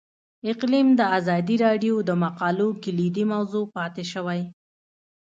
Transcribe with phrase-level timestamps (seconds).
[0.51, 4.41] اقلیم د ازادي راډیو د مقالو کلیدي موضوع پاتې شوی.